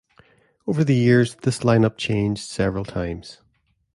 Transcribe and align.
Over 0.65 0.83
the 0.83 0.95
years, 0.95 1.35
this 1.43 1.63
line-up 1.63 1.95
changed 1.95 2.41
several 2.41 2.83
times. 2.85 3.39